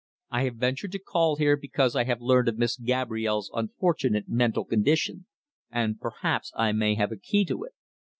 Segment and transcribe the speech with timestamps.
[0.31, 4.65] "I have ventured to call here because I have learned of Miss Gabrielle's unfortunate mental
[4.65, 5.27] condition,
[5.69, 7.73] and perhaps I may have a key to it."